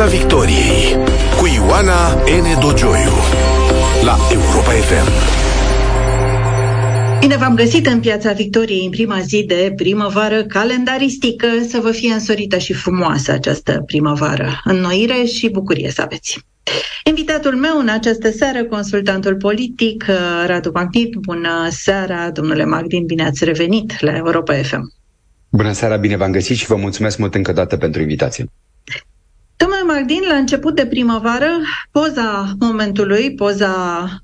[0.00, 0.96] Piața Victoriei
[1.38, 2.60] cu Ioana N.
[2.60, 3.16] Dogioiu
[4.04, 5.08] la Europa FM.
[7.20, 11.46] Bine v-am găsit în Piața Victoriei în prima zi de primăvară calendaristică.
[11.68, 14.60] Să vă fie însorită și frumoasă această primăvară.
[14.64, 16.46] Înnoire și bucurie să aveți.
[17.04, 20.04] Invitatul meu în această seară, consultantul politic
[20.46, 21.10] Radu Magdin.
[21.20, 24.92] Bună seara, domnule Magdin, bine ați revenit la Europa FM.
[25.48, 28.50] Bună seara, bine v-am găsit și vă mulțumesc mult încă o dată pentru invitație.
[29.60, 31.50] Domnule Magdin, la început de primăvară,
[31.90, 33.74] poza momentului, poza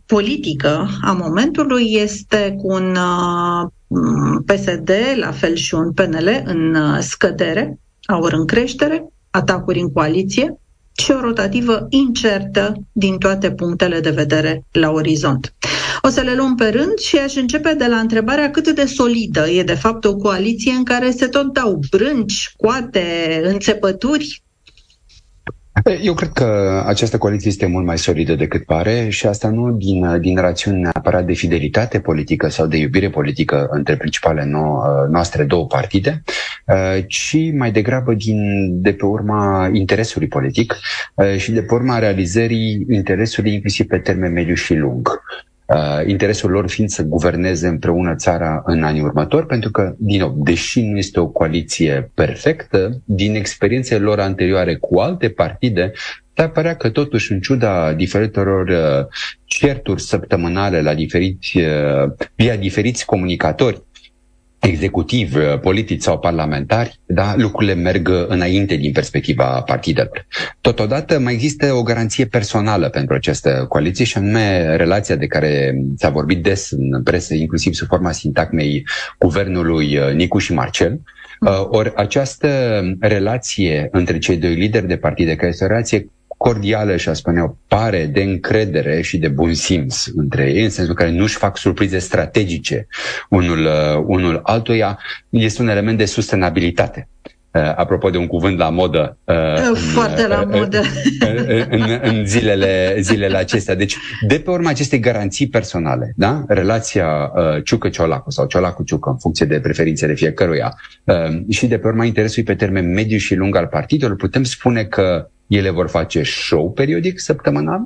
[0.06, 6.98] politică a momentului este cu un uh, PSD, la fel și un PNL în uh,
[7.00, 10.60] scădere, aur în creștere, atacuri în coaliție
[10.92, 15.55] și o rotativă incertă din toate punctele de vedere la orizont.
[16.02, 19.48] O să le luăm pe rând și aș începe de la întrebarea cât de solidă
[19.48, 24.44] e de fapt o coaliție în care se tot dau brânci, coate, înțepături,
[26.02, 30.20] eu cred că această coaliție este mult mai solidă decât pare și asta nu din,
[30.20, 35.66] din rațiuni neapărat de fidelitate politică sau de iubire politică între principale no- noastre două
[35.66, 36.22] partide,
[36.66, 40.77] uh, ci mai degrabă din, de pe urma interesului politic
[41.14, 45.08] uh, și de pe urma realizării interesului inclusiv pe termen mediu și lung.
[45.67, 50.34] Uh, interesul lor fiind să guverneze împreună țara în anii următori, pentru că, din nou,
[50.45, 55.92] deși nu este o coaliție perfectă, din experiențele lor anterioare cu alte partide,
[56.34, 59.06] dar părea că totuși, în ciuda diferitelor uh,
[59.45, 63.83] certuri săptămânale la diferiți, uh, via diferiți comunicatori,
[64.67, 70.27] executivi, uh, politici sau parlamentari, da, lucrurile merg înainte din perspectiva partidelor.
[70.61, 76.11] Totodată mai există o garanție personală pentru această coaliție și anume relația de care s-a
[76.11, 78.84] vorbit des în presă, inclusiv sub forma sintagmei
[79.19, 81.01] guvernului uh, Nicu și Marcel,
[81.41, 86.97] Uh, ori această relație între cei doi lideri de partide, care este o relație cordială
[86.97, 90.95] și, a spune eu, pare de încredere și de bun simț între ei, în sensul
[90.95, 92.86] care nu-și fac surprize strategice
[93.29, 94.98] unul, uh, unul altuia,
[95.29, 97.08] este un element de sustenabilitate.
[97.56, 99.18] Uh, apropo de un cuvânt la modă.
[99.24, 100.83] Uh, Foarte în, la modă.
[101.18, 103.74] În, în, în zilele, zilele acestea.
[103.74, 103.96] Deci,
[104.27, 106.45] de pe urma acestei garanții personale, da?
[106.48, 111.14] relația uh, Ciucă-Ciolacu sau Ciolacu-Ciucă, în funcție de preferințele fiecăruia, uh,
[111.48, 115.30] și de pe urma interesului pe termen mediu și lung al partidelor, putem spune că
[115.46, 117.80] ele vor face show periodic, săptămânal,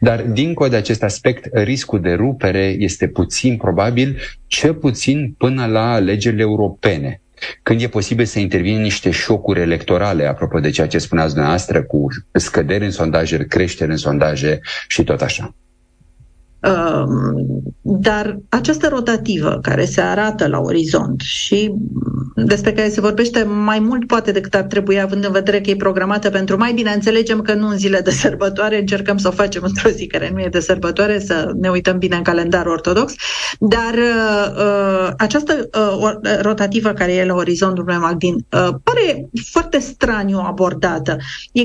[0.00, 4.16] dar, dincolo de acest aspect, riscul de rupere este puțin probabil,
[4.46, 7.20] ce puțin până la alegerile europene,
[7.62, 12.06] când e posibil să intervină niște șocuri electorale, apropo de ceea ce spuneați dumneavoastră, cu
[12.32, 15.54] scăderi în sondaje, creșteri în sondaje și tot așa.
[17.82, 21.72] Dar această rotativă care se arată la orizont și
[22.34, 25.76] despre care se vorbește mai mult poate decât ar trebui, având în vedere că e
[25.76, 29.62] programată pentru mai bine, înțelegem că nu în zile de sărbătoare, încercăm să o facem
[29.64, 33.14] într-o zi care nu e de sărbătoare, să ne uităm bine în calendar ortodox,
[33.58, 35.68] dar uh, această
[36.02, 41.16] uh, rotativă care e la orizont, domnule Magdin, uh, pare foarte straniu abordată.
[41.52, 41.62] E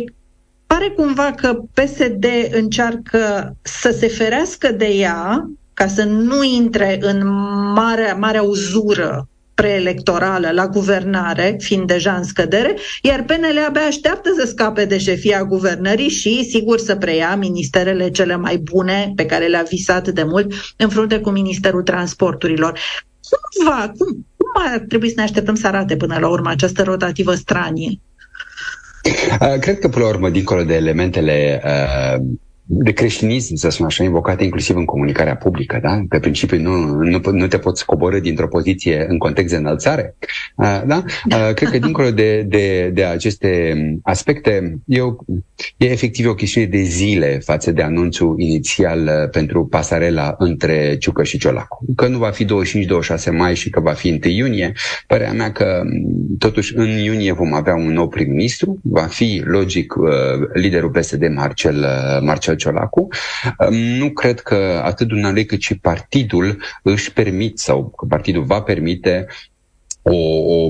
[0.73, 7.28] pare cumva că PSD încearcă să se ferească de ea ca să nu intre în
[7.73, 14.45] marea, marea uzură preelectorală la guvernare, fiind deja în scădere, iar PNL abia așteaptă să
[14.45, 19.66] scape de șefia guvernării și, sigur, să preia ministerele cele mai bune pe care le-a
[19.69, 22.79] visat de mult în frunte cu Ministerul Transporturilor.
[23.29, 26.83] Cum va, cum, cum ar trebui să ne așteptăm să arate până la urmă această
[26.83, 28.00] rotativă stranie?
[29.59, 32.25] Cred că, până la urmă, dincolo de elementele uh,
[32.66, 36.01] de creștinism, să spun așa, invocate inclusiv în comunicarea publică, da?
[36.09, 40.16] Pe principiu nu, nu, nu te poți coborâ dintr-o poziție în context de înălțare,
[40.85, 41.03] da?
[41.53, 45.25] Cred că dincolo de, de, de aceste aspecte, eu,
[45.78, 51.38] e efectiv o chestiune de zile față de anunțul inițial pentru pasarela între Ciucă și
[51.38, 51.85] Ciolacu.
[51.95, 52.47] Că nu va fi 25-26
[53.31, 54.72] mai și că va fi 1 iunie,
[55.07, 55.81] părea mea că
[56.38, 59.94] totuși în iunie vom avea un nou prim-ministru, va fi logic
[60.54, 61.86] liderul PSD Marcel,
[62.21, 63.07] Marcel Mircea Ciolacu,
[63.69, 69.25] nu cred că atât dumneavoastră cât și partidul își permit sau că partidul va permite
[70.01, 70.15] o,
[70.56, 70.68] o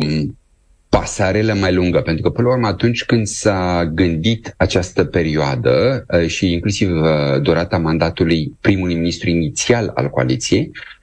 [0.89, 6.27] pasarelă mai lungă, pentru că până la urmă atunci când s-a gândit această perioadă uh,
[6.27, 11.02] și inclusiv uh, durata mandatului primului ministru inițial al coaliției, Uh,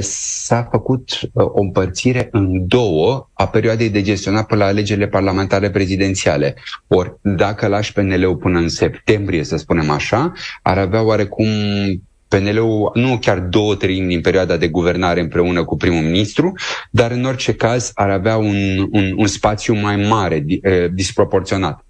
[0.00, 5.70] s-a făcut uh, o împărțire în două a perioadei de gestionat până la alegerile parlamentare
[5.70, 6.54] prezidențiale.
[6.86, 10.32] Ori, dacă lași PNL-ul până în septembrie, să spunem așa,
[10.62, 11.46] ar avea oarecum
[12.28, 16.52] PNL-ul nu chiar două treimi din perioada de guvernare împreună cu primul ministru,
[16.90, 21.84] dar în orice caz ar avea un, un, un spațiu mai mare, eh, disproporționat.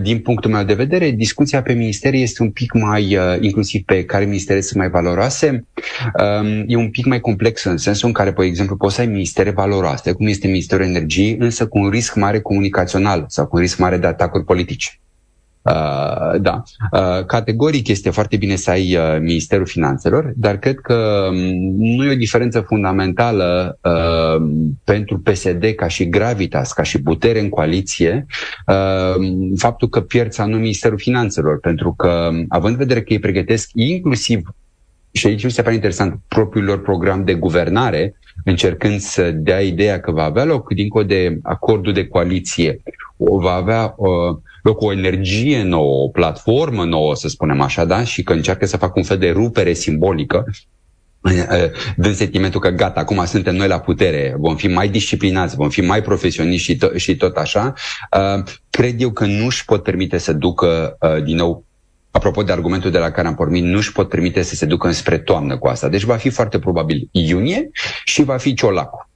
[0.00, 4.24] Din punctul meu de vedere, discuția pe ministeri este un pic mai, inclusiv pe care
[4.24, 5.66] ministere sunt mai valoroase,
[6.40, 9.06] um, e un pic mai complexă în sensul în care, pe exemplu, poți să ai
[9.06, 13.62] ministere valoroase, cum este Ministerul Energiei, însă cu un risc mare comunicațional sau cu un
[13.62, 15.00] risc mare de atacuri politice.
[15.68, 16.62] Uh, da.
[16.92, 21.36] Uh, categoric este foarte bine să ai uh, Ministerul Finanțelor, dar cred că um,
[21.76, 24.46] nu e o diferență fundamentală uh,
[24.84, 28.26] pentru PSD ca și gravitas, ca și putere în coaliție,
[28.66, 29.26] uh,
[29.56, 33.70] faptul că pierzi anul Ministerul Finanțelor, pentru că, um, având în vedere că ei pregătesc
[33.74, 34.42] inclusiv
[35.18, 40.00] și aici mi se pare interesant propriul lor program de guvernare, încercând să dea ideea
[40.00, 42.82] că va avea loc, dincolo de acordul de coaliție,
[43.16, 48.04] o va avea uh, loc o energie nouă, o platformă nouă, să spunem așa, da?
[48.04, 50.44] și că încearcă să facă un fel de rupere simbolică,
[51.96, 55.80] dând sentimentul că gata, acum suntem noi la putere, vom fi mai disciplinați, vom fi
[55.80, 57.72] mai profesioniști și, to- și tot așa,
[58.16, 61.66] uh, cred eu că nu își pot permite să ducă uh, din nou
[62.18, 64.86] apropo de argumentul de la care am pornit, nu își pot permite să se ducă
[64.86, 65.88] înspre toamnă cu asta.
[65.88, 67.70] Deci va fi foarte probabil iunie
[68.04, 69.08] și va fi ciolacul.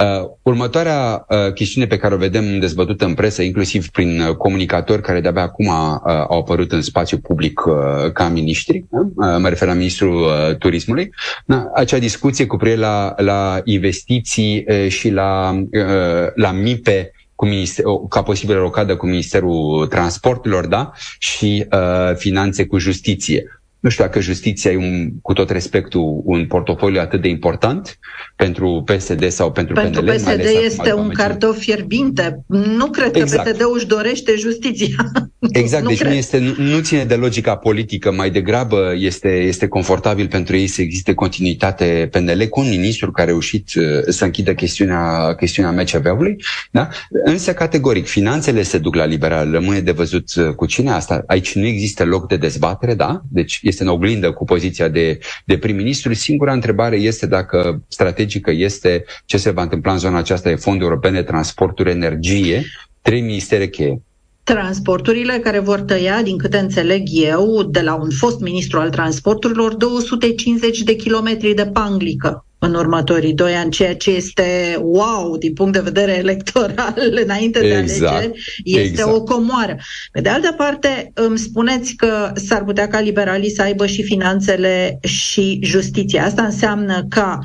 [0.00, 5.02] Uh, următoarea uh, chestiune pe care o vedem dezbătută în presă, inclusiv prin uh, comunicatori
[5.02, 5.72] care de-abia acum uh,
[6.04, 9.06] au apărut în spațiu public uh, ca miniștri, uh,
[9.38, 11.10] mă refer la ministrul uh, turismului,
[11.44, 17.46] da, acea discuție cu privire la, la investiții uh, și la, uh, la MIPE cu
[17.46, 20.92] minister, ca posibilă rocadă cu Ministerul Transporturilor, da?
[21.18, 23.59] Și uh, finanțe cu justiție.
[23.80, 27.98] Nu știu dacă justiția e, un, cu tot respectul, un portofoliu atât de important
[28.36, 30.10] pentru PSD sau pentru, pentru PNL.
[30.10, 32.44] Pentru PSD este un cartof fierbinte.
[32.46, 33.44] Nu cred exact.
[33.44, 34.96] că PSD-ul își dorește justiția.
[35.52, 39.68] Exact, nu deci nu, este, nu, nu ține de logica politică, mai degrabă este, este
[39.68, 44.24] confortabil pentru ei să existe continuitate PNL cu un ministru care a reușit uh, să
[44.24, 46.36] închidă chestiunea, chestiunea MCV-ului.
[46.70, 46.88] Da?
[47.24, 51.22] Însă, categoric, finanțele se duc la liberal, rămâne de văzut uh, cu cine asta.
[51.26, 53.20] Aici nu există loc de dezbatere, da?
[53.28, 56.14] Deci este în oglindă cu poziția de, de prim-ministru.
[56.14, 60.84] Singura întrebare este dacă strategică este ce se va întâmpla în zona aceasta de fonduri
[60.84, 62.64] europene, transporturi, energie,
[63.02, 64.02] trei ministere cheie.
[64.44, 69.74] Transporturile care vor tăia, din câte înțeleg eu, de la un fost ministru al transporturilor,
[69.74, 75.72] 250 de kilometri de panglică în următorii doi ani, ceea ce este wow din punct
[75.72, 78.12] de vedere electoral înainte de exact.
[78.12, 79.12] alegeri, este exact.
[79.12, 79.76] o comoară.
[80.12, 84.98] Pe de altă parte, îmi spuneți că s-ar putea ca liberalii să aibă și finanțele
[85.02, 86.24] și justiția.
[86.24, 87.38] Asta înseamnă ca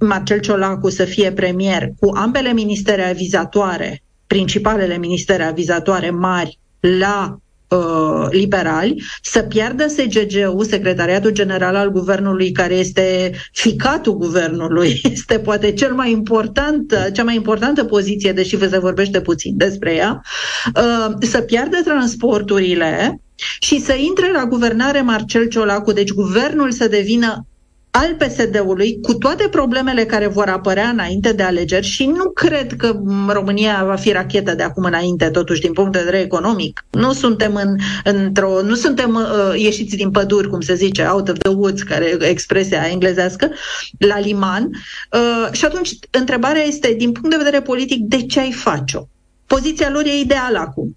[0.00, 8.26] Marcel Ciolacu să fie premier cu ambele ministere avizatoare, principalele ministere avizatoare mari la uh,
[8.30, 15.92] liberali să piardă SGG-ul, Secretariatul General al Guvernului, care este ficatul guvernului, este poate cel
[15.92, 20.22] mai important, cea mai importantă poziție, deși se vorbește puțin despre ea,
[20.74, 23.20] uh, să piardă transporturile
[23.60, 27.46] și să intre la guvernare Marcel Ciolacu, deci guvernul să devină
[27.96, 33.00] al PSD-ului, cu toate problemele care vor apărea înainte de alegeri și nu cred că
[33.28, 36.84] România va fi rachetă de acum înainte, totuși, din punct de vedere economic.
[36.90, 41.38] Nu suntem în, într-o, nu suntem uh, ieșiți din păduri, cum se zice, out of
[41.38, 43.50] the woods, care e expresia englezească,
[43.98, 44.70] la liman.
[45.12, 49.02] Uh, și atunci, întrebarea este, din punct de vedere politic, de ce ai face-o?
[49.46, 50.96] Poziția lor e ideală acum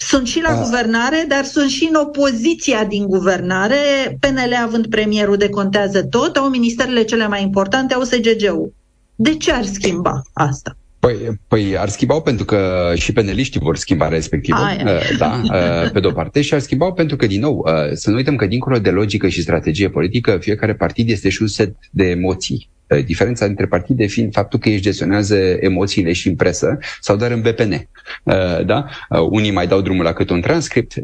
[0.00, 0.62] sunt și la A.
[0.62, 3.76] guvernare, dar sunt și în opoziția din guvernare.
[4.20, 8.74] PNL având premierul de contează tot, au ministerele cele mai importante, au SGG-ul.
[9.16, 10.76] De ce ar schimba asta?
[10.98, 11.16] Păi,
[11.48, 16.10] păi ar schimba pentru că și peneliștii vor schimba respectiv, uh, da, uh, pe de-o
[16.10, 18.90] parte, și ar schimba pentru că, din nou, uh, să nu uităm că dincolo de
[18.90, 22.68] logică și strategie politică, fiecare partid este și un set de emoții.
[22.90, 27.30] Uh, diferența dintre partide fiind faptul că ei gestionează emoțiile și în presă sau doar
[27.30, 27.72] în BPN.
[27.72, 28.84] Uh, da?
[29.10, 30.94] Uh, unii mai dau drumul la cât un transcript,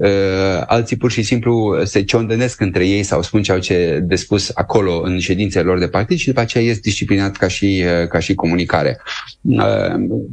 [0.67, 4.51] alții pur și simplu se ciondănesc între ei sau spun ce au ce de spus
[4.55, 8.35] acolo în ședințele lor de partid și după aceea ies disciplinat ca și, ca și
[8.35, 9.01] comunicare.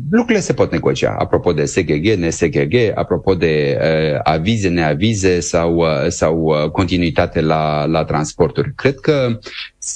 [0.10, 3.78] Lucrurile se pot negocia, apropo de SGG, NSGG, apropo de
[4.24, 8.74] avize, neavize sau, sau continuitate la, la transporturi.
[8.76, 9.40] Cred că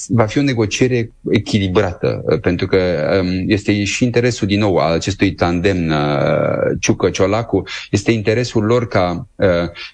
[0.08, 2.78] va fi o negociere echilibrată, uh, pentru că
[3.20, 9.28] um, este și interesul din nou al acestui tandem uh, Ciucă-Ciolacu, este interesul lor ca
[9.34, 9.46] uh,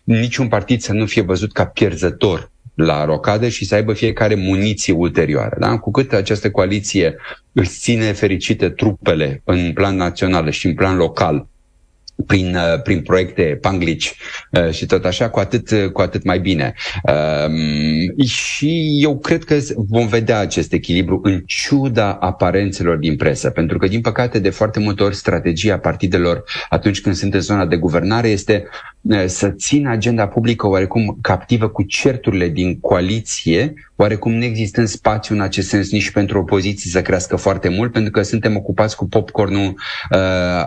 [0.04, 4.92] niciun partid să nu fie văzut ca pierzător la rocadă și să aibă fiecare muniție
[4.92, 5.56] ulterioară.
[5.58, 5.78] Da?
[5.78, 7.16] Cu cât această coaliție
[7.52, 11.48] își ține fericite trupele în plan național și în plan local
[12.26, 14.14] prin, uh, prin proiecte panglici
[14.50, 16.74] uh, și tot așa, cu atât, uh, cu atât mai bine.
[17.46, 23.78] Um, și eu cred că vom vedea acest echilibru în ciuda aparențelor din presă, pentru
[23.78, 27.76] că, din păcate, de foarte multe ori strategia partidelor atunci când sunt în zona de
[27.76, 28.64] guvernare este
[29.26, 35.34] să țină agenda publică oarecum captivă cu certurile din coaliție, oarecum nu există în spațiu
[35.34, 39.08] în acest sens nici pentru opoziție să crească foarte mult, pentru că suntem ocupați cu
[39.08, 40.18] popcornul uh,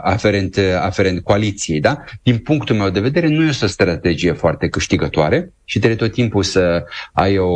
[0.02, 1.80] aferent, aferent coaliției.
[1.80, 2.04] Da?
[2.24, 6.44] Din punctul meu de vedere, nu este o strategie foarte câștigătoare și trebuie tot timpul
[6.44, 7.48] să ai o,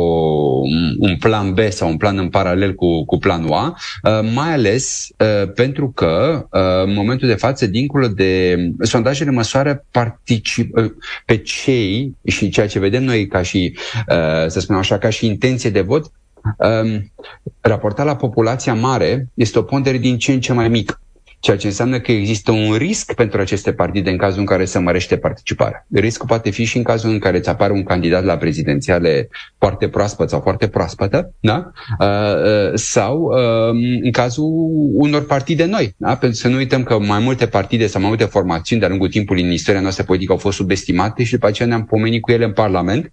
[0.98, 5.08] un plan B sau un plan în paralel cu, cu planul A, uh, mai ales
[5.18, 10.90] uh, pentru că uh, în momentul de față, dincolo de sondajele măsoară particip, uh,
[11.26, 13.76] pe cei și ceea ce vedem noi ca și,
[14.08, 15.26] uh, să spunem așa, ca și
[15.62, 16.12] intenție de vot,
[16.58, 17.12] um,
[17.60, 20.96] raportat la populația mare este o pondere din ce în ce mai mică
[21.42, 24.78] ceea ce înseamnă că există un risc pentru aceste partide în cazul în care se
[24.78, 25.86] mărește participarea.
[25.94, 29.28] Riscul poate fi și în cazul în care îți apare un candidat la prezidențiale
[29.58, 31.70] foarte proaspăt sau foarte proaspătă, da?
[31.98, 34.50] Uh, uh, sau uh, în cazul
[34.92, 35.94] unor partide noi.
[35.96, 36.16] Da?
[36.16, 39.42] Pentru să nu uităm că mai multe partide sau mai multe formațiuni de-a lungul timpului
[39.42, 42.52] în istoria noastră politică au fost subestimate și după aceea ne-am pomenit cu ele în
[42.52, 43.12] Parlament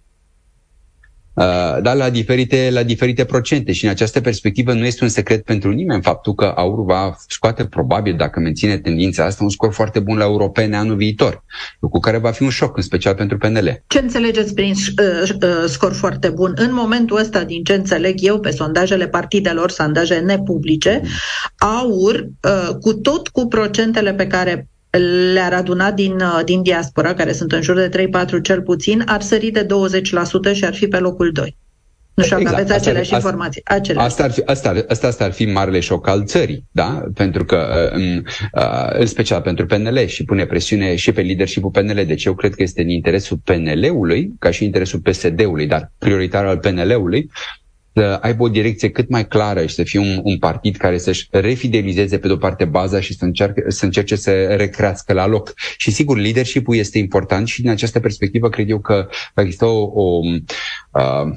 [1.40, 5.44] Uh, dar la diferite, la diferite procente și în această perspectivă nu este un secret
[5.44, 10.00] pentru nimeni faptul că aurul va scoate probabil, dacă menține tendința asta, un scor foarte
[10.00, 11.44] bun la europene anul viitor,
[11.80, 13.82] cu care va fi un șoc, în special pentru PNL.
[13.86, 16.52] Ce înțelegeți prin uh, uh, scor foarte bun?
[16.56, 21.02] În momentul ăsta, din ce înțeleg eu, pe sondajele partidelor, sondaje nepublice,
[21.58, 24.69] aur, uh, cu tot cu procentele pe care
[25.32, 29.20] le-ar aduna din, uh, din diaspora, care sunt în jur de 3-4 cel puțin, ar
[29.20, 31.56] sări de 20% și ar fi pe locul 2.
[32.14, 32.56] Nu știu exact.
[32.56, 33.60] aveți aceleași asta, informații.
[33.64, 34.06] Aceleași.
[34.06, 37.02] Asta, ar fi, asta, asta, asta ar fi marele șoc al țării, da?
[37.14, 41.72] Pentru că, uh, în, uh, în special pentru PNL și pune presiune și pe leadership
[41.72, 42.04] PNL.
[42.06, 46.58] Deci eu cred că este în interesul PNL-ului, ca și interesul PSD-ului, dar prioritar al
[46.58, 47.30] PNL-ului,
[48.00, 51.28] să aibă o direcție cât mai clară și să fie un, un partid care să-și
[51.30, 55.52] refidelizeze pe de-o parte baza și să încerce, să încerce să recrească la loc.
[55.76, 60.20] Și sigur, leadership-ul este important și din această perspectivă cred eu că există o, o
[60.92, 61.32] uh,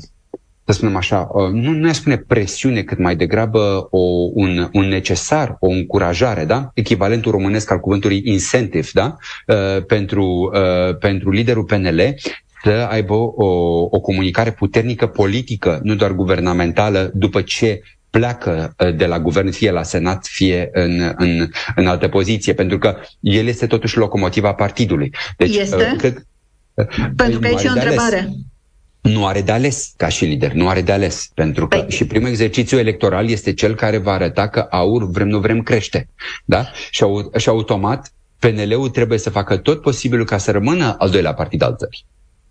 [0.66, 4.00] să spunem așa, uh, nu, nu spune presiune, cât mai degrabă o,
[4.34, 6.72] un, un necesar, o încurajare, da?
[6.74, 9.16] Echivalentul românesc al cuvântului incentive, da?
[9.48, 12.16] Uh, pentru, uh, pentru liderul PNL
[12.64, 13.46] să aibă o,
[13.90, 19.72] o comunicare puternică politică, nu doar guvernamentală, după ce pleacă uh, de la guvern, fie
[19.72, 25.14] la Senat, fie în, în, în altă poziție, pentru că el este totuși locomotiva partidului.
[25.38, 25.76] Deci, este?
[25.76, 26.28] Uh, cred,
[26.74, 28.18] uh, pentru că aici e o întrebare.
[28.18, 28.32] Ales.
[29.02, 31.30] Nu are de ales ca și lider, nu are de ales.
[31.34, 31.90] Pentru că păi...
[31.90, 36.10] și primul exercițiu electoral este cel care va arăta că aur vrem, nu vrem crește.
[36.46, 36.66] Da?
[36.90, 41.34] Și, au, și automat PNL-ul trebuie să facă tot posibilul ca să rămână al doilea
[41.34, 42.06] partid al țării.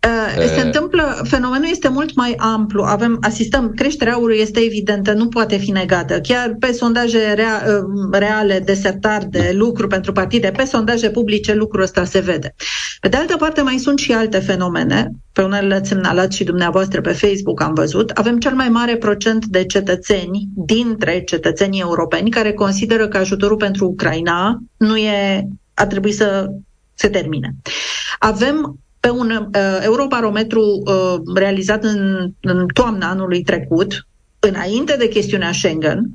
[0.07, 2.83] Uh, se întâmplă, fenomenul este mult mai amplu.
[2.83, 6.21] Avem, asistăm, creșterea aurului este evidentă, nu poate fi negată.
[6.21, 11.55] Chiar pe sondaje rea, uh, reale de sertar de lucru pentru partide, pe sondaje publice,
[11.55, 12.55] lucrul ăsta se vede.
[13.01, 17.01] Pe de altă parte, mai sunt și alte fenomene, pe unele le-ați semnalat și dumneavoastră
[17.01, 18.11] pe Facebook, am văzut.
[18.11, 23.87] Avem cel mai mare procent de cetățeni dintre cetățenii europeni care consideră că ajutorul pentru
[23.87, 26.47] Ucraina nu e, ar trebui să
[26.95, 27.55] se termine.
[28.19, 34.07] Avem pe un uh, eurobarometru uh, realizat în, în toamna anului trecut,
[34.39, 36.13] înainte de chestiunea Schengen, uh,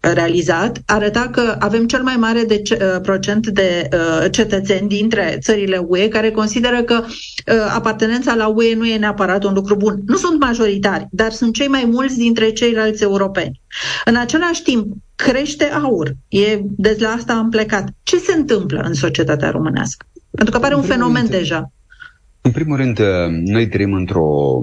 [0.00, 5.38] realizat, arăta că avem cel mai mare de ce, uh, procent de uh, cetățeni dintre
[5.40, 10.00] țările UE care consideră că uh, apartenența la UE nu e neapărat un lucru bun.
[10.06, 13.60] Nu sunt majoritari, dar sunt cei mai mulți dintre ceilalți europeni.
[14.04, 16.12] În același timp, crește aur.
[16.28, 17.88] E, de la asta am plecat.
[18.02, 20.06] Ce se întâmplă în societatea românească?
[20.30, 21.70] Pentru că pare un fenomen deja.
[22.40, 24.60] În primul rând, uh, noi trăim într-o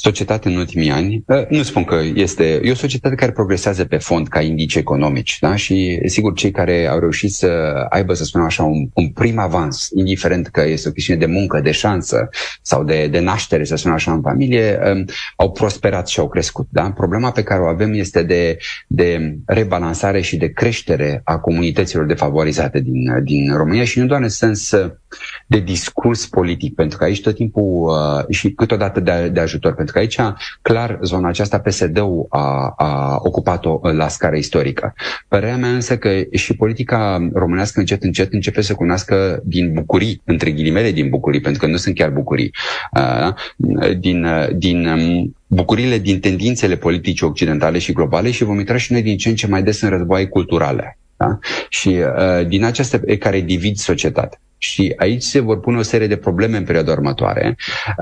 [0.00, 3.96] societate în ultimii ani, uh, nu spun că este, e o societate care progresează pe
[3.96, 5.56] fond ca indici economici, da?
[5.56, 7.46] Și sigur cei care au reușit să
[7.88, 11.60] aibă, să spunem așa, un, un prim avans, indiferent că este o chestiune de muncă,
[11.60, 12.28] de șansă
[12.62, 15.04] sau de, de naștere, să spunem așa, în familie, um,
[15.36, 16.90] au prosperat și au crescut, da?
[16.90, 22.80] Problema pe care o avem este de, de rebalansare și de creștere a comunităților defavorizate
[22.80, 24.74] din, din România și nu doar în sens
[25.46, 29.92] de discurs politic, pentru că aici tot timpul uh, și câteodată de, de ajutor, pentru
[29.92, 30.18] că aici
[30.62, 34.94] clar zona aceasta PSD-ul a, a ocupat-o la scară istorică.
[35.28, 40.50] Părerea mea însă că și politica românească încet încet începe să cunoască din bucurii, între
[40.50, 42.54] ghilimele din bucurii, pentru că nu sunt chiar bucurii,
[42.92, 43.34] uh,
[43.98, 49.02] din, din um, bucurile din tendințele politice occidentale și globale și vom intra și noi
[49.02, 50.98] din ce în ce mai des în războaie culturale.
[51.16, 51.38] Da?
[51.68, 54.40] Și uh, din această care divid societatea.
[54.58, 57.56] Și aici se vor pune o serie de probleme în perioada următoare,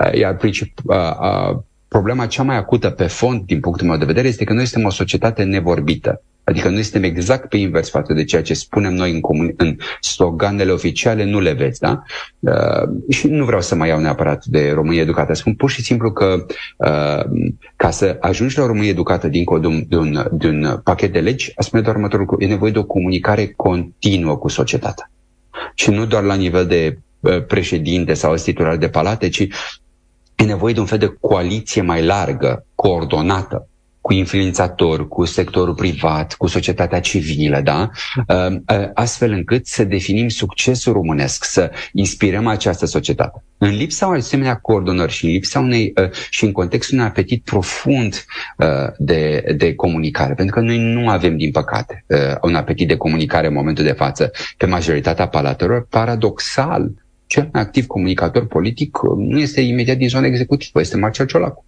[0.05, 1.59] uh, iar princip, uh, uh,
[1.89, 4.89] problema cea mai acută pe fond, din punctul meu de vedere, este că noi suntem
[4.89, 6.23] o societate nevorbită.
[6.45, 9.77] Adică noi suntem exact pe invers față de ceea ce spunem noi în, comun- în
[10.01, 12.03] sloganele oficiale, nu le vezi, da?
[12.39, 15.35] Uh, și nu vreau să mai iau neapărat de România educată.
[15.35, 16.47] Spun pur și simplu că
[16.77, 17.25] uh,
[17.77, 21.13] ca să ajungi la o România educată dincolo de un, de un, de un pachet
[21.13, 22.45] de legi, a spune doar următorul lucru.
[22.45, 25.11] E nevoie de o comunicare continuă cu societatea.
[25.75, 29.49] Și nu doar la nivel de uh, președinte sau titular de palate, ci
[30.35, 33.69] e nevoie de un fel de coaliție mai largă, coordonată,
[34.07, 37.91] cu influențatori, cu sectorul privat, cu societatea civilă, da?
[38.29, 43.45] Uh, uh, astfel încât să definim succesul românesc, să inspirăm această societate.
[43.59, 47.45] În lipsa unei asemenea coordonări și în lipsa unei uh, și în contextul unui apetit
[47.45, 48.25] profund
[48.99, 52.05] de, de comunicare, pentru că noi nu avem, din păcate,
[52.43, 56.91] un apetit de comunicare în momentul de față pe majoritatea palatelor, paradoxal,
[57.27, 61.65] cel mai activ comunicator politic nu este imediat din zona executivă, este Marcel Ciolacu.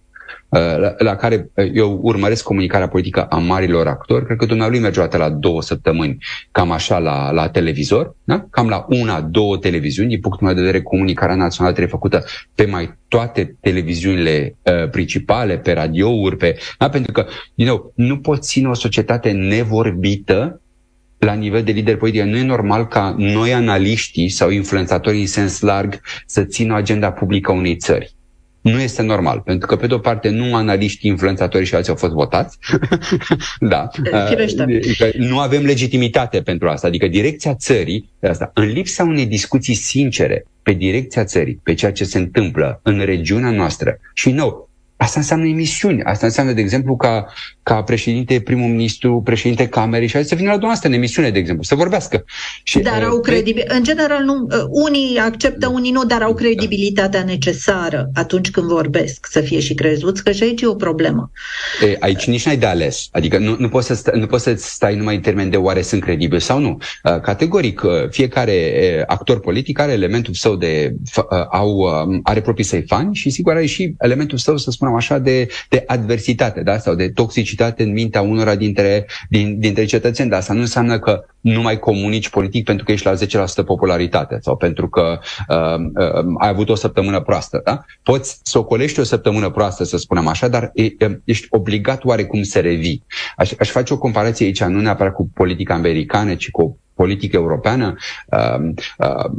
[0.49, 4.25] Uh, la, la care uh, eu urmăresc comunicarea politică a marilor actori.
[4.25, 6.17] Cred că dumnealui merge o dată la două săptămâni,
[6.51, 8.45] cam așa la, la televizor, da?
[8.49, 10.09] cam la una, două televiziuni.
[10.09, 12.23] Din punctul meu de vedere, comunicarea națională trebuie făcută
[12.55, 16.57] pe mai toate televiziunile uh, principale, pe radiouri, pe...
[16.77, 16.89] Da?
[16.89, 20.61] pentru că, din nou, nu poți ține o societate nevorbită
[21.17, 22.21] la nivel de lider politic.
[22.21, 27.51] Nu e normal ca noi, analiștii sau influențatorii în sens larg, să țină agenda publică
[27.51, 28.17] a unei țări
[28.61, 32.13] nu este normal, pentru că, pe de-o parte, nu analiști, influențatori și alții au fost
[32.13, 32.57] votați.
[33.59, 33.87] da.
[34.29, 34.61] Firește.
[34.61, 36.87] Adică nu avem legitimitate pentru asta.
[36.87, 41.91] Adică direcția țării, de asta, în lipsa unei discuții sincere pe direcția țării, pe ceea
[41.91, 44.69] ce se întâmplă în regiunea noastră și nou,
[45.01, 46.03] Asta înseamnă emisiuni.
[46.03, 47.25] Asta înseamnă, de exemplu, ca,
[47.69, 51.63] ca președinte, primul ministru, președinte Camerei și să vină la dumneavoastră în emisiune, de exemplu,
[51.63, 52.25] să vorbească.
[52.63, 53.63] Și, dar au credibil...
[53.67, 59.27] În general, nu, uh, unii acceptă, unii nu, dar au credibilitatea necesară atunci când vorbesc,
[59.31, 61.31] să fie și crezuți, că și aici e o problemă.
[61.89, 63.07] E, aici nici n-ai de ales.
[63.11, 65.81] Adică nu, nu, poți să stai, nu poți să stai numai în termen de oare
[65.81, 66.77] sunt credibili sau nu.
[67.03, 70.95] Uh, categoric, uh, fiecare actor politic are elementul său de...
[71.51, 75.17] Au, um, are proprii săi fani și sigur are și elementul său, să spunem așa,
[75.17, 76.77] de, de adversitate da?
[76.77, 80.29] sau de toxicitate în mintea unora dintre, din, dintre cetățeni.
[80.29, 84.37] Dar asta nu înseamnă că nu mai comunici politic pentru că ești la 10% popularitate
[84.41, 87.61] sau pentru că uh, uh, ai avut o săptămână proastă.
[87.63, 87.79] Da?
[88.03, 90.87] Poți să ocolești o săptămână proastă, să spunem așa, dar e,
[91.23, 93.03] ești obligat oarecum să revii.
[93.35, 97.35] Aș, aș face o comparație aici, nu neapărat cu politica americană, ci cu o politică
[97.35, 97.95] europeană.
[98.25, 99.31] Uh, uh,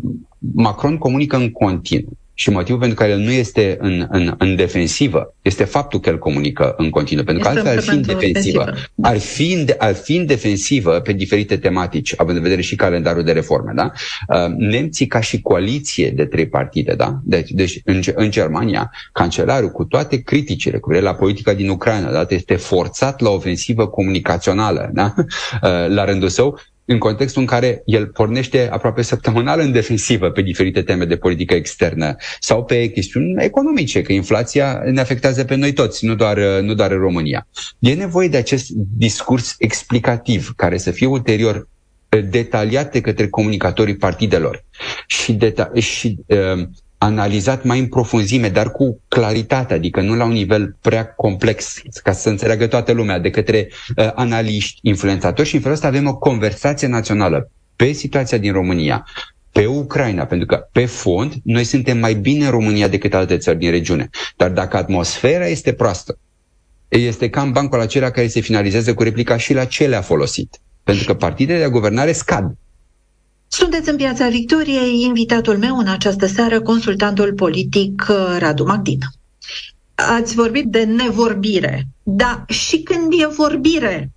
[0.54, 2.18] Macron comunică în continuu.
[2.40, 6.18] Și motivul pentru care el nu este în, în, în defensivă este faptul că el
[6.18, 7.24] comunică în continuu.
[7.24, 8.74] Pentru că altfel ar fi în defensivă.
[9.02, 13.22] Ar fi în, ar fi în defensivă pe diferite tematici, având în vedere și calendarul
[13.22, 13.72] de reforme.
[13.74, 13.90] Da?
[14.28, 17.20] Uh, nemții ca și coaliție de trei partide, da?
[17.24, 22.26] deci, deci în, în Germania, cancelarul cu toate criticile cu la politica din Ucraina, da?
[22.28, 25.14] este forțat la ofensivă comunicațională da?
[25.62, 26.58] Uh, la rândul său
[26.90, 31.54] în contextul în care el pornește aproape săptămânal în defensivă pe diferite teme de politică
[31.54, 36.74] externă sau pe chestiuni economice, că inflația ne afectează pe noi toți, nu doar, nu
[36.74, 37.46] doar în România.
[37.78, 41.68] E nevoie de acest discurs explicativ care să fie ulterior
[42.08, 44.64] eh, detaliat de către comunicatorii partidelor
[45.06, 46.68] și, deta- și uh,
[47.02, 52.12] analizat mai în profunzime, dar cu claritate, adică nu la un nivel prea complex, ca
[52.12, 56.16] să înțeleagă toată lumea, de către uh, analiști, influențatori și în felul ăsta avem o
[56.16, 59.06] conversație națională pe situația din România,
[59.52, 63.58] pe Ucraina, pentru că pe fond noi suntem mai bine în România decât alte țări
[63.58, 64.08] din regiune.
[64.36, 66.18] Dar dacă atmosfera este proastă,
[66.88, 70.58] este cam bancul acela care se finalizează cu replica și la ce le-a folosit.
[70.84, 72.54] Pentru că partidele de guvernare scad.
[73.52, 78.98] Sunteți în Piața Victoriei, invitatul meu în această seară, consultantul politic uh, Radu Magdin.
[79.94, 84.10] Ați vorbit de nevorbire, dar și când e vorbire,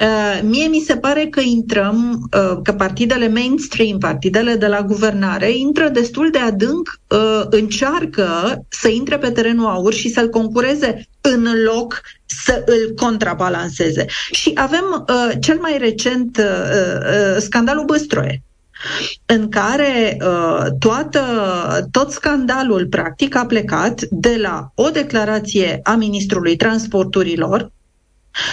[0.00, 5.50] Uh, mie mi se pare că intrăm, uh, că partidele mainstream, partidele de la guvernare,
[5.56, 8.28] intră destul de adânc, uh, încearcă
[8.68, 14.06] să intre pe terenul aur și să-l concureze în loc să îl contrabalanceze.
[14.30, 18.42] Și avem uh, cel mai recent uh, uh, scandalul Băstroie
[19.26, 21.20] în care uh, toată,
[21.90, 27.72] tot scandalul practic a plecat de la o declarație a ministrului transporturilor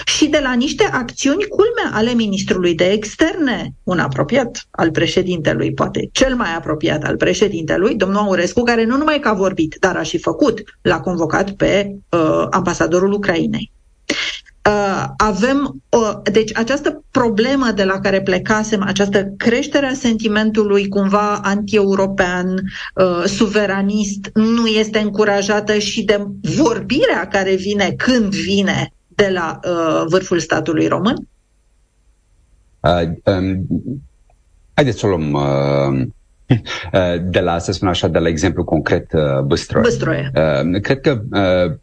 [0.05, 6.09] și de la niște acțiuni culme ale ministrului de externe, un apropiat al președintelui, poate
[6.11, 10.03] cel mai apropiat al președintelui, domnul Aurescu, care nu numai că a vorbit, dar a
[10.03, 13.71] și făcut, l-a convocat pe uh, ambasadorul Ucrainei.
[14.69, 21.39] Uh, avem, o, deci această problemă de la care plecasem, această creștere a sentimentului cumva
[21.43, 22.47] anti-european,
[22.95, 30.03] uh, suveranist, nu este încurajată și de vorbirea care vine când vine de la uh,
[30.07, 31.15] vârful statului român?
[32.79, 33.67] Uh, um,
[34.73, 36.07] haideți să o luăm uh,
[37.23, 39.83] de la, să spun așa, de la exemplu concret uh, Băstroie.
[39.83, 40.31] Băstroie.
[40.35, 41.77] Uh, cred că uh,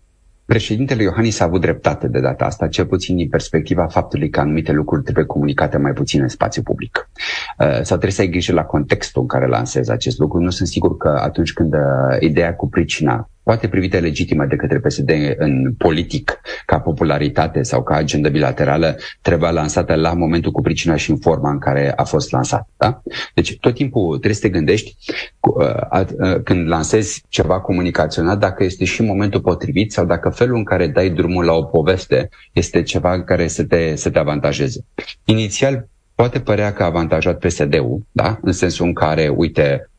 [0.48, 4.72] Președintele Iohannis a avut dreptate de data asta, cel puțin din perspectiva faptului că anumite
[4.72, 7.10] lucruri trebuie comunicate mai puțin în spațiu public.
[7.58, 10.40] Uh, sau trebuie să ai grijă la contextul în care lansezi acest lucru.
[10.40, 11.80] Nu sunt sigur că atunci când uh,
[12.20, 17.94] ideea cu pricina poate privită legitimă de către PSD în politic, ca popularitate sau ca
[17.94, 22.30] agenda bilaterală, trebuia lansată la momentul cu pricina și în forma în care a fost
[22.30, 22.68] lansat.
[22.76, 23.02] Da?
[23.34, 24.96] Deci tot timpul trebuie să te gândești
[25.40, 30.64] uh, uh, când lansezi ceva comunicațional dacă este și momentul potrivit sau dacă felul în
[30.64, 34.84] care dai drumul la o poveste este ceva care să te, să te avantajeze.
[35.24, 38.38] Inițial, poate părea că a avantajat PSD-ul, da?
[38.42, 39.90] în sensul în care, uite,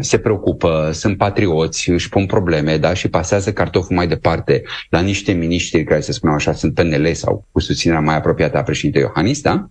[0.00, 2.94] se preocupă, sunt patrioți, își pun probleme da?
[2.94, 7.46] și pasează cartoful mai departe la niște miniștri care, să spunem așa, sunt PNL sau
[7.52, 9.70] cu susținerea mai apropiată a președintelui Iohannis, da?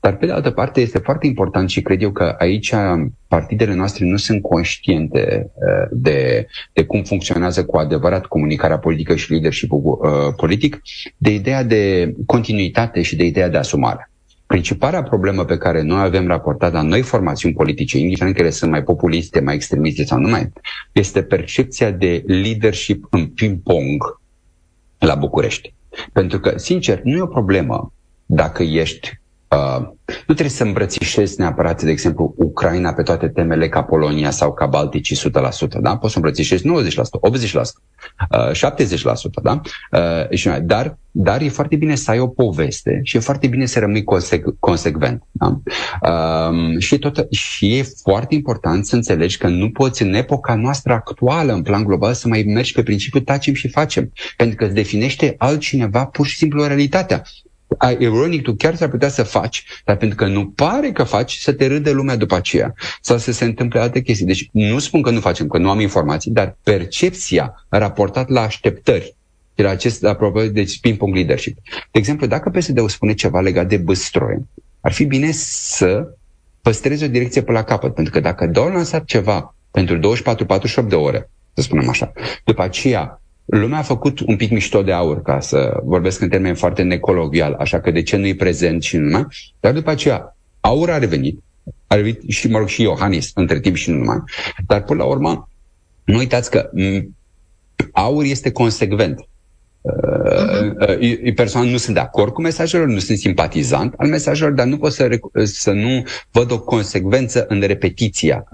[0.00, 2.74] Dar, pe de altă parte, este foarte important și cred eu că aici
[3.28, 9.30] partidele noastre nu sunt conștiente uh, de, de cum funcționează cu adevărat comunicarea politică și
[9.30, 9.98] leadership uh,
[10.36, 10.80] politic,
[11.16, 14.10] de ideea de continuitate și de ideea de asumare.
[14.48, 18.70] Principala problemă pe care noi avem raportat la noi formațiuni politice, indiferent că ele sunt
[18.70, 20.52] mai populiste, mai extremiste sau nu mai,
[20.92, 24.20] este percepția de leadership în ping-pong
[24.98, 25.74] la București.
[26.12, 27.92] Pentru că, sincer, nu e o problemă
[28.26, 29.88] dacă ești Uh,
[30.26, 34.66] nu trebuie să îmbrățișezi neapărat, de exemplu, Ucraina pe toate temele ca Polonia sau ca
[34.66, 35.20] Balticii 100%,
[35.80, 35.96] da?
[35.96, 37.82] Poți să îmbrățișezi 90%, 80%,
[38.30, 39.60] uh, 70%, da?
[39.92, 40.60] Uh, și mai.
[40.60, 44.04] Dar, dar e foarte bine să ai o poveste și e foarte bine să rămâi
[44.04, 45.22] consec- consecvent.
[45.30, 45.60] Da?
[46.02, 50.92] Uh, și, tot, și e foarte important să înțelegi că nu poți în epoca noastră
[50.92, 54.74] actuală, în plan global, să mai mergi pe principiul tacem și facem, pentru că îți
[54.74, 57.22] definește altcineva pur și simplu realitatea
[57.98, 61.52] ironic, tu chiar s-ar putea să faci, dar pentru că nu pare că faci, să
[61.52, 64.26] te râde lumea după aceea sau să se întâmple alte chestii.
[64.26, 69.16] Deci nu spun că nu facem, că nu am informații, dar percepția raportat la așteptări
[69.54, 71.58] de la acest, apropo de ping-pong leadership.
[71.90, 74.46] De exemplu, dacă PSD-ul spune ceva legat de băstroie,
[74.80, 76.08] ar fi bine să
[76.62, 80.16] păstreze o direcție pe la capăt, pentru că dacă dau lansat ceva pentru
[80.84, 82.12] 24-48 de ore, să spunem așa,
[82.44, 86.54] după aceea Lumea a făcut un pic mișto de aur, ca să vorbesc în termen
[86.54, 89.26] foarte necologial, așa că de ce nu-i prezent și numai,
[89.60, 91.42] dar după aceea aur a revenit,
[91.86, 94.22] a revenit și, mă rog, și Iohannis între timp și nu numai,
[94.66, 95.48] dar până la urmă,
[96.04, 96.70] nu uitați că
[97.92, 99.28] aur este consecvent.
[99.82, 101.34] Uh-huh.
[101.34, 104.92] Personal nu sunt de acord cu mesajele, nu sunt simpatizant al mesajelor, dar nu pot
[104.92, 105.08] să,
[105.44, 108.44] să nu văd o consecvență în repetiția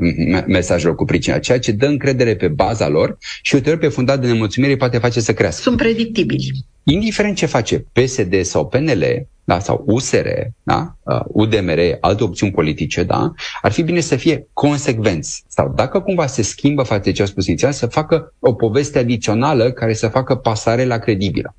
[0.47, 4.27] mesajelor cu pricina, ceea ce dă încredere pe baza lor și ulterior pe fundat de
[4.27, 5.63] nemulțumire poate face să crească.
[5.63, 6.51] Sunt predictibili.
[6.83, 10.27] Indiferent ce face PSD sau PNL, da, sau USR,
[10.63, 15.45] da, UDMR, uh, alte opțiuni politice, da, ar fi bine să fie consecvenți.
[15.49, 18.99] Sau dacă cumva se schimbă față de ce a spus inițial, să facă o poveste
[18.99, 21.55] adițională care să facă pasare la credibilă.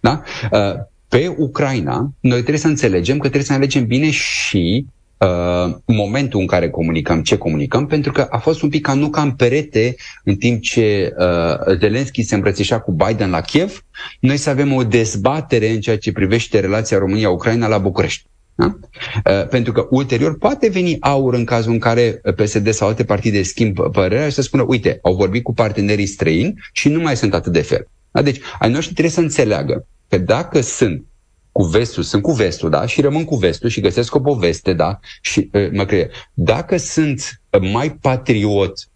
[0.00, 0.22] Da?
[0.50, 0.74] Uh,
[1.08, 4.86] pe Ucraina, noi trebuie să înțelegem că trebuie să ne alegem bine și
[5.20, 9.10] uh, momentul în care comunicăm, ce comunicăm, pentru că a fost un pic ca nu
[9.10, 13.84] ca în perete în timp ce uh, Zelensky se îmbrățișa cu Biden la Kiev,
[14.20, 18.28] noi să avem o dezbatere în ceea ce privește relația România-Ucraina la București.
[18.54, 18.78] Da?
[19.24, 23.42] Uh, pentru că ulterior poate veni aur în cazul în care PSD sau alte partide
[23.42, 27.34] schimb părerea și să spună, uite, au vorbit cu partenerii străini și nu mai sunt
[27.34, 27.88] atât de fel.
[28.10, 28.22] Da?
[28.22, 31.04] Deci, ai noștri trebuie să înțeleagă că dacă sunt
[31.52, 32.86] cu vestul, sunt cu vestul, da?
[32.86, 34.98] Și rămân cu vestul și găsesc o poveste, da?
[35.20, 36.10] Și uh, mă cred.
[36.34, 37.40] Dacă sunt
[37.72, 38.88] mai patriot,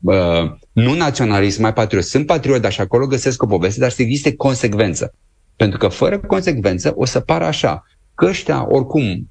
[0.00, 4.02] uh, nu naționalist, mai patriot, sunt patriot, dar și acolo găsesc o poveste, dar să
[4.02, 5.14] existe consecvență.
[5.56, 9.30] Pentru că fără consecvență o să pară așa, că ăștia, oricum,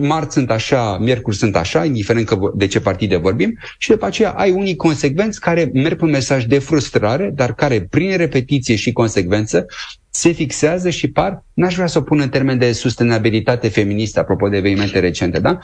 [0.00, 4.30] marți sunt așa, miercuri sunt așa, indiferent că de ce partide vorbim, și după aceea
[4.30, 8.92] ai unii consecvenți care merg pe un mesaj de frustrare, dar care prin repetiție și
[8.92, 9.66] consecvență
[10.10, 14.48] se fixează și par, n-aș vrea să o pun în termen de sustenabilitate feministă, apropo
[14.48, 15.58] de evenimente recente, da?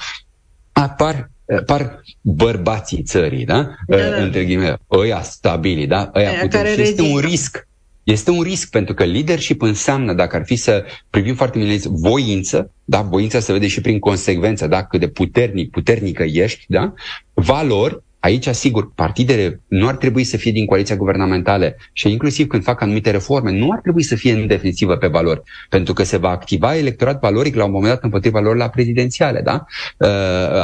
[0.72, 1.30] Apar
[1.66, 3.74] par bărbații țării, da?
[3.86, 4.22] da, da.
[4.22, 6.10] Între ghimele, ăia stabili, da?
[6.14, 6.66] Ăia putem.
[6.66, 7.68] Și este un risc.
[8.04, 12.70] Este un risc pentru că leadership înseamnă, dacă ar fi să privim foarte bine, voință,
[12.84, 13.00] da?
[13.00, 14.84] Voința se vede și prin consecvență, da?
[14.84, 16.94] Cât de puternic, puternică ești, da?
[17.34, 22.62] Valori aici, sigur, partidele nu ar trebui să fie din coaliția guvernamentală și inclusiv când
[22.62, 26.16] fac anumite reforme, nu ar trebui să fie în defensivă pe valori, pentru că se
[26.16, 29.64] va activa electorat valoric la un moment dat împotriva lor la prezidențiale, da?
[29.98, 30.08] Uh,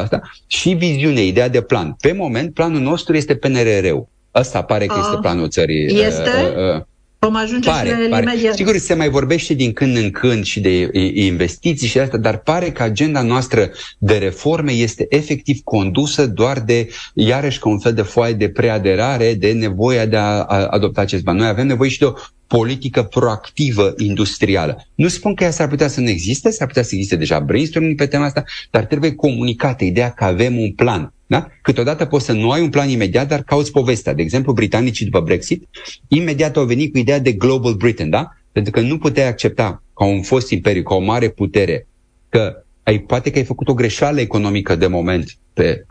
[0.03, 0.21] asta.
[0.47, 1.97] Și viziune, ideea de plan.
[2.01, 4.09] Pe moment, planul nostru este PNRR-ul.
[4.35, 5.21] Ăsta pare că este ah.
[5.21, 5.85] planul țării.
[5.85, 6.31] Este?
[6.57, 6.83] Uh, uh,
[7.21, 8.23] Vom ajunge pare, și pare.
[8.23, 8.55] imediat.
[8.55, 12.39] Sigur, se mai vorbește din când în când și de investiții și de asta, dar
[12.39, 17.95] pare că agenda noastră de reforme este efectiv condusă doar de, iarăși, ca un fel
[17.95, 21.39] de foaie de preaderare, de nevoia de a, a adopta acest bani.
[21.39, 22.13] Noi avem nevoie și de o
[22.49, 24.87] politică proactivă industrială.
[24.95, 27.97] Nu spun că ea s-ar putea să nu existe, s-ar putea să existe deja brainstorming
[27.97, 31.13] pe tema asta, dar trebuie comunicată ideea că avem un plan.
[31.27, 31.49] Da?
[31.63, 34.15] Câteodată poți să nu ai un plan imediat, dar cauți povestea.
[34.15, 35.69] De exemplu, britanicii după Brexit,
[36.09, 38.29] imediat au venit cu ideea de Global Britain, da?
[38.53, 41.87] Pentru că nu puteai accepta ca un fost imperiu, ca o mare putere,
[42.29, 45.87] că ai, poate că ai făcut o greșeală economică de moment pe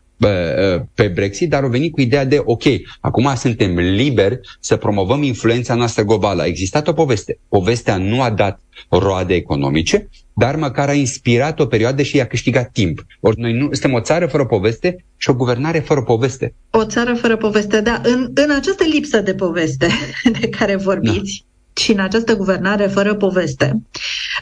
[0.93, 2.63] pe Brexit, dar au venit cu ideea de, ok,
[2.99, 6.41] acum suntem liberi să promovăm influența noastră globală.
[6.41, 7.39] A existat o poveste.
[7.49, 12.69] Povestea nu a dat roade economice, dar măcar a inspirat o perioadă și i-a câștigat
[12.71, 13.05] timp.
[13.19, 16.53] Ori noi nu suntem o țară fără poveste și o guvernare fără poveste.
[16.71, 18.01] O țară fără poveste, da.
[18.03, 19.87] În, în această lipsă de poveste
[20.39, 23.81] de care vorbiți, da și în această guvernare fără poveste.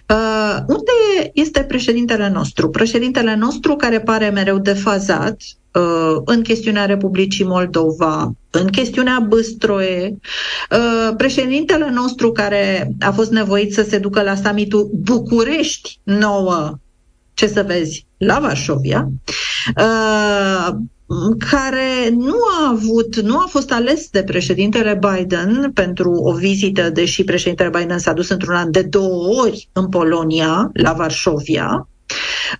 [0.09, 2.69] Uh, unde este președintele nostru?
[2.69, 5.64] Președintele nostru care pare mereu defazat uh,
[6.25, 10.17] în chestiunea Republicii Moldova, în chestiunea Băstroie,
[10.71, 16.79] uh, președintele nostru care a fost nevoit să se ducă la summitul București nouă,
[17.33, 19.09] ce să vezi, la Varsovia,
[19.77, 20.75] uh,
[21.49, 27.23] care nu a avut, nu a fost ales de președintele Biden pentru o vizită, deși
[27.23, 31.88] președintele Biden s-a dus într-un an de două ori în Polonia, la Varșovia.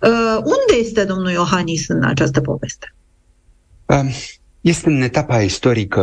[0.02, 2.94] Uh, unde este domnul Iohannis în această poveste?
[3.86, 4.10] Um,
[4.60, 6.02] este în etapa istorică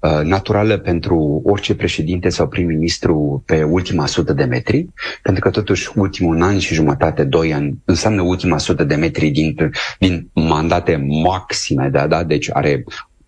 [0.00, 4.88] uh, naturală pentru orice președinte sau prim-ministru pe ultima sută de metri,
[5.22, 9.70] pentru că totuși ultimul an și jumătate, doi ani, înseamnă ultima sută de metri din,
[9.98, 12.24] din mandate maxime, da, da?
[12.24, 12.84] deci are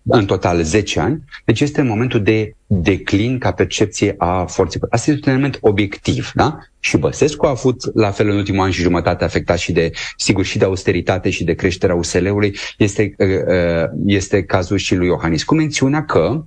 [0.07, 1.23] în total 10 ani.
[1.45, 4.81] Deci este momentul de declin ca percepție a forței.
[4.89, 6.57] Asta este un element obiectiv, da?
[6.79, 10.45] Și Băsescu a fost la fel în ultimul an și jumătate afectat și de, sigur,
[10.45, 12.55] și de austeritate și de creșterea USL-ului.
[12.77, 15.43] Este, uh, uh, este cazul și lui Iohannis.
[15.43, 16.43] Cu mențiunea că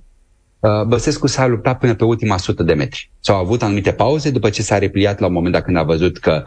[0.59, 3.11] uh, Băsescu s-a luptat până pe ultima sută de metri.
[3.19, 6.17] S-au avut anumite pauze după ce s-a repliat la un moment dat când a văzut
[6.17, 6.43] că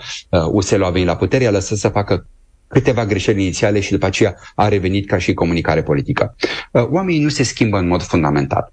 [0.50, 2.26] USL-ul a venit la putere, a lăsat să facă
[2.74, 6.36] câteva greșeli inițiale și după aceea a revenit ca și comunicare politică.
[6.72, 8.72] Uh, oamenii nu se schimbă în mod fundamental.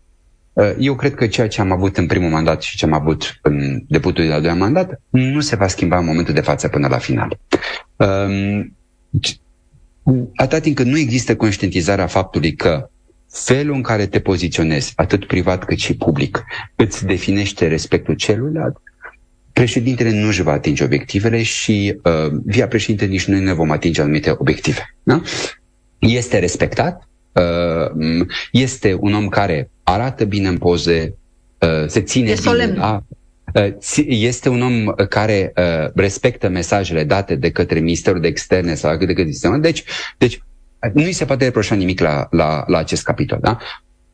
[0.54, 3.40] Uh, eu cred că ceea ce am avut în primul mandat și ce am avut
[3.42, 6.88] în deputul de al doilea mandat nu se va schimba în momentul de față până
[6.88, 7.40] la final.
[7.96, 8.76] Um,
[10.36, 12.90] atâta timp cât nu există conștientizarea faptului că
[13.32, 16.44] felul în care te poziționezi, atât privat cât și public,
[16.76, 18.78] îți definește respectul celuilalt,
[19.62, 24.02] președintele nu își va atinge obiectivele și uh, via președinte nici noi ne vom atinge
[24.02, 24.96] anumite obiective.
[25.04, 25.22] Da?
[26.00, 31.16] Este respectat, uh, este un om care arată bine în poze,
[31.60, 32.68] uh, se ține e bine.
[32.68, 33.04] Da?
[33.54, 33.74] Uh,
[34.08, 39.06] este un om care uh, respectă mesajele date de către Ministerul de Externe sau de
[39.06, 39.62] către sistemul.
[39.62, 39.84] Deci,
[40.18, 40.42] deci
[40.94, 43.38] nu îi se poate reproșa nimic la, la, la acest capitol.
[43.42, 43.58] Da?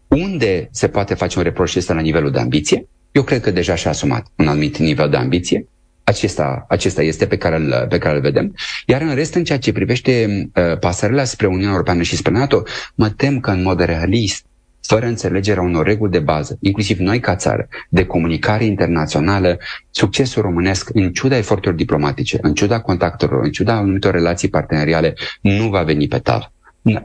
[0.07, 3.75] Unde se poate face un reproș este la nivelul de ambiție, eu cred că deja
[3.75, 5.67] și-a asumat un anumit nivel de ambiție.
[6.03, 8.55] Acesta, acesta este pe care, îl, pe care îl vedem.
[8.85, 10.11] Iar în rest, în ceea ce privește
[10.55, 12.63] uh, pasările spre Uniunea Europeană și spre NATO,
[12.95, 14.45] mă tem că în mod realist,
[14.81, 19.57] fără înțelegerea unor reguli de bază, inclusiv noi ca țară, de comunicare internațională,
[19.89, 25.69] succesul românesc, în ciuda eforturilor diplomatice, în ciuda contactelor, în ciuda anumitor relații parteneriale, nu
[25.69, 26.51] va veni pe tavă.
[26.95, 27.03] Uh,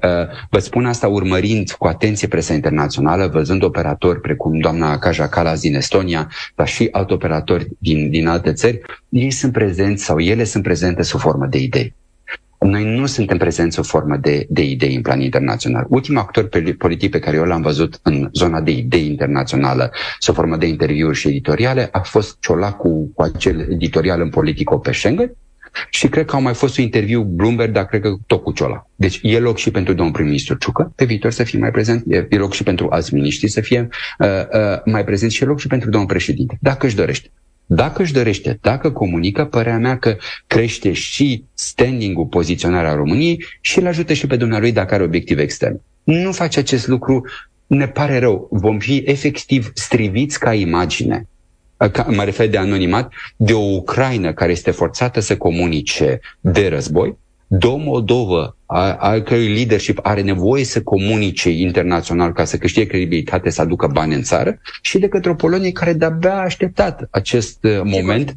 [0.50, 5.74] vă spun asta urmărind cu atenție presa internațională, văzând operatori precum doamna Kaja Kalas din
[5.74, 10.62] Estonia, dar și alți operatori din, din alte țări, ei sunt prezenți sau ele sunt
[10.62, 11.94] prezente sub formă de idei.
[12.58, 15.86] Noi nu suntem prezenți sub formă de, de idei în plan internațional.
[15.88, 20.56] Ultimul actor politic pe care eu l-am văzut în zona de idei internațională, sub formă
[20.56, 25.36] de interviuri și editoriale, a fost Ciolacu cu acel editorial în politică pe Schengen,
[25.90, 28.86] și cred că au mai fost un interviu Bloomberg, dar cred că tot cu Ciola.
[28.96, 32.26] Deci e loc și pentru domnul prim-ministru Ciucă, pe viitor să fie mai prezent, e,
[32.30, 35.60] e loc și pentru alți miniștri să fie uh, uh, mai prezent și e loc
[35.60, 37.30] și pentru domnul președinte, dacă își dorește.
[37.66, 43.86] Dacă își dorește, dacă comunică, părerea mea că crește și standing-ul, poziționarea României și îl
[43.86, 45.80] ajută și pe dumnealui dacă are obiectiv extern.
[46.02, 47.26] Nu face acest lucru,
[47.66, 48.48] ne pare rău.
[48.50, 51.26] Vom fi efectiv striviți ca imagine
[52.06, 57.16] mă refer de anonimat, de o Ucraina care este forțată să comunice de război,
[57.46, 58.56] două Moldova,
[58.98, 64.14] al cărui leadership are nevoie să comunice internațional ca să câștige credibilitate, să aducă bani
[64.14, 68.36] în țară, și de către o Polonie care de-abia a așteptat acest uh, moment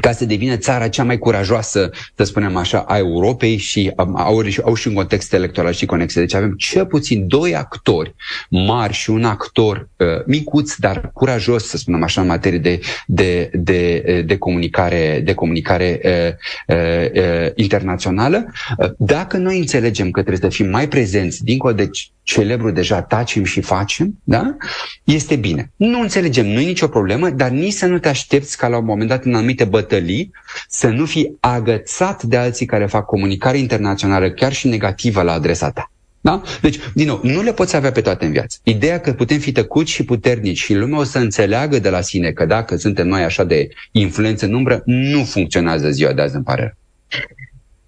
[0.00, 4.74] ca să devină țara cea mai curajoasă, să spunem așa, a Europei și au, au
[4.74, 6.20] și un context electoral și conexe.
[6.20, 8.14] Deci avem cel puțin doi actori
[8.50, 13.50] mari și un actor uh, micuț, dar curajos, să spunem așa, în materie de, de,
[13.52, 18.46] de, de comunicare, de comunicare uh, uh, uh, internațională.
[18.78, 21.90] Uh, dacă noi înțelegem că trebuie să fim mai prezenți dincolo de
[22.26, 24.56] celebru deja tacem și facem, da?
[25.04, 25.70] este bine.
[25.76, 28.84] Nu înțelegem, nu e nicio problemă, dar nici să nu te aștepți ca la un
[28.84, 30.32] moment dat în anumite bătălii
[30.68, 35.70] să nu fii agățat de alții care fac comunicare internațională chiar și negativă la adresa
[35.70, 35.90] ta.
[36.20, 36.42] Da?
[36.60, 38.58] Deci, din nou, nu le poți avea pe toate în viață.
[38.62, 42.30] Ideea că putem fi tăcuți și puternici și lumea o să înțeleagă de la sine
[42.30, 46.44] că dacă suntem noi așa de influență în umbră, nu funcționează ziua de azi, îmi
[46.44, 46.76] pare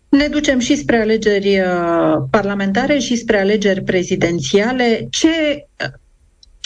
[0.08, 5.06] ne ducem și spre alegeri uh, parlamentare și spre alegeri prezidențiale.
[5.10, 5.28] Ce,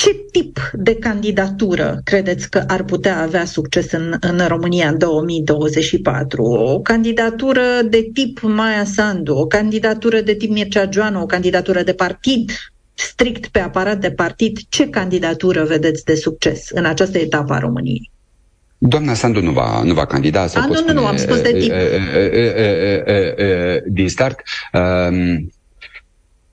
[0.03, 6.43] ce tip de candidatură credeți că ar putea avea succes în, în România în 2024?
[6.43, 11.93] O candidatură de tip Maia Sandu, o candidatură de tip Mircea Joanu, o candidatură de
[11.93, 12.51] partid,
[12.95, 14.59] strict pe aparat de partid.
[14.69, 18.11] Ce candidatură vedeți de succes în această etapă a României?
[18.79, 20.47] Doamna Sandu nu va, nu va candida.
[20.47, 21.73] Sau A, nu, nu, nu, am spus de tip.
[23.93, 24.39] Din start,
[24.73, 25.53] um,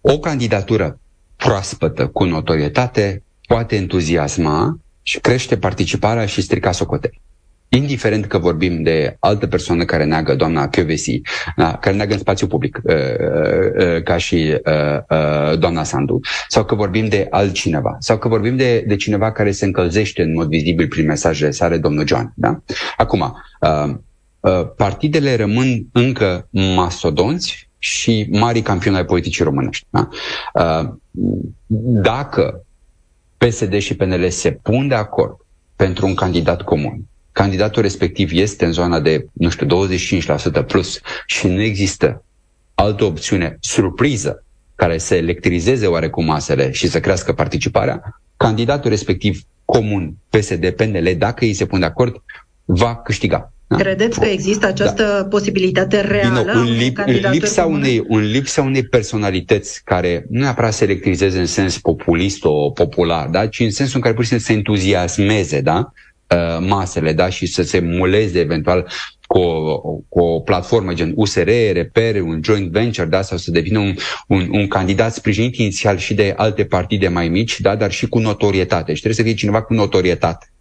[0.01, 0.99] o candidatură
[1.35, 7.21] proaspătă cu notorietate poate entuziasma și crește participarea și strica socotei
[7.69, 11.21] indiferent că vorbim de altă persoană care neagă, doamna Chiovesi,
[11.55, 16.19] da, care neagă în spațiu public, uh, uh, uh, ca și uh, uh, doamna Sandu,
[16.47, 20.33] sau că vorbim de altcineva, sau că vorbim de, de cineva care se încălzește în
[20.33, 22.31] mod vizibil prin mesajele sale, domnul John.
[22.35, 22.61] Da?
[22.97, 23.93] Acum, uh,
[24.39, 29.85] uh, partidele rămân încă masodonți și mari campioni ai politicii românești.
[29.89, 30.09] Da?
[30.53, 30.89] Uh,
[32.01, 32.63] dacă
[33.47, 35.37] PSD și PNL se pun de acord
[35.75, 39.87] pentru un candidat comun, candidatul respectiv este în zona de, nu știu,
[40.63, 42.23] 25% plus și nu există
[42.73, 44.43] altă opțiune surpriză
[44.75, 51.45] care să electrizeze oarecum masele și să crească participarea, candidatul respectiv comun, PSD, PNL, dacă
[51.45, 52.15] ei se pun de acord,
[52.65, 53.53] va câștiga.
[53.69, 53.77] Da?
[53.77, 55.25] Credeți că există această da.
[55.25, 56.41] posibilitate reală?
[56.41, 60.83] Din nou, în, lip, în, lipsa unei, în lipsa unei personalități care nu neapărat se
[60.83, 63.47] electrizeze în sens populist o popular, da?
[63.47, 65.91] ci în sensul în care pur și simplu se entuziasmeze, da?
[66.27, 67.29] Uh, masele da?
[67.29, 68.87] și să se muleze eventual
[69.27, 69.79] cu o,
[70.09, 73.95] cu o platformă gen USR, repere, un joint venture, da, sau să devină un,
[74.27, 78.19] un, un candidat sprijinit inițial și de alte partide mai mici, da, dar și cu
[78.19, 78.93] notorietate.
[78.93, 80.51] Și trebuie să fie cineva cu notorietate.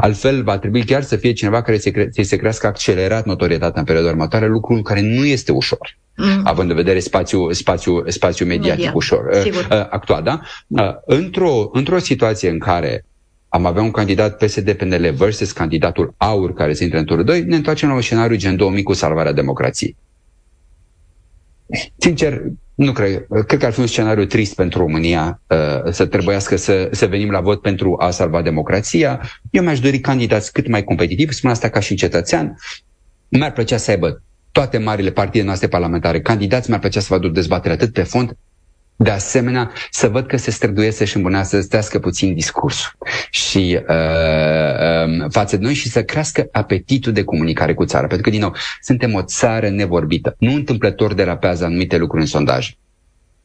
[0.00, 3.86] Altfel, va trebui chiar să fie cineva care se, cre- se crească accelerat notorietatea în
[3.86, 6.40] perioada următoare, lucru care nu este ușor, mm.
[6.44, 8.92] având în vedere spațiul spațiu, spațiu mediatic Media.
[8.94, 10.22] ușor, uh, uh, actual.
[10.22, 10.40] Da?
[10.66, 13.04] Uh, într-o, într-o situație în care
[13.48, 17.56] am avea un candidat PSD-PNL versus candidatul AUR care se intră în turul 2, ne
[17.56, 19.96] întoarcem la un scenariu gen 2000 cu salvarea democrației.
[21.96, 22.42] Sincer,
[22.78, 23.26] nu cred.
[23.46, 27.30] Cred că ar fi un scenariu trist pentru România uh, să trebuiască să, să venim
[27.30, 29.20] la vot pentru a salva democrația.
[29.50, 32.56] Eu mi-aș dori candidați cât mai competitivi, spun asta ca și cetățean.
[33.28, 37.32] Mi-ar plăcea să aibă toate marile partide noastre parlamentare candidați, mi-ar plăcea să vă aduc
[37.32, 38.36] dezbatere atât pe fond
[39.00, 42.92] de asemenea, să văd că se străduie să-și îmbunească, să stească puțin discursul
[43.30, 48.06] și uh, uh, față de noi și să crească apetitul de comunicare cu țara.
[48.06, 50.34] Pentru că, din nou, suntem o țară nevorbită.
[50.38, 52.76] Nu întâmplător derapează anumite lucruri în sondaj.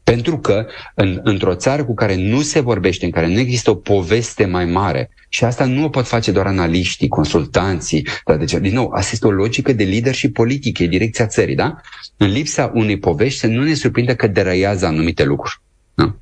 [0.03, 3.75] Pentru că în, într-o țară cu care nu se vorbește, în care nu există o
[3.75, 8.73] poveste mai mare, și asta nu o pot face doar analiștii, consultanții, dar deci, din
[8.73, 11.75] nou, asta este o logică de lider și politic, e direcția țării, da?
[12.17, 15.61] În lipsa unei povești să nu ne surprinde că deraiază anumite lucruri.
[15.95, 16.15] Da?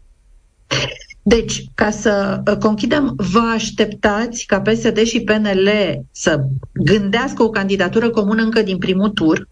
[1.24, 5.70] Deci, ca să uh, conchidem, vă așteptați ca PSD și PNL
[6.12, 9.48] să gândească o candidatură comună încă din primul tur?